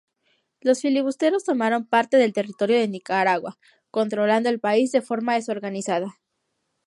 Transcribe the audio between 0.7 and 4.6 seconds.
filibusteros tomaron parte del territorio de Nicaragua, controlando el